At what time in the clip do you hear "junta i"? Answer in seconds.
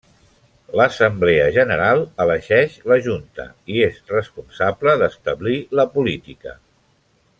3.09-3.85